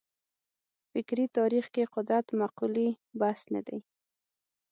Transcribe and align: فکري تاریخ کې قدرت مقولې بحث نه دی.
فکري 0.91 1.25
تاریخ 1.37 1.65
کې 1.73 1.83
قدرت 1.95 2.25
مقولې 2.41 2.89
بحث 3.19 3.41
نه 3.53 3.61
دی. 3.67 3.79